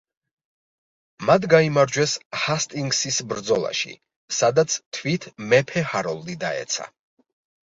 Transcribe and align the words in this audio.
მათ 1.29 1.43
გაიმარჯვეს 1.53 2.15
ჰასტინგსის 2.45 3.21
ბრძოლაში, 3.33 3.93
სადაც 4.39 4.79
თვით 4.99 5.29
მეფე 5.53 5.85
ჰაროლდი 5.93 6.39
დაეცა. 6.47 6.91